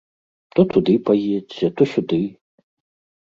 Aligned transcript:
То 0.53 0.61
туды 0.71 0.95
паедзьце, 1.09 1.65
то 1.81 1.87
сюды. 1.91 2.19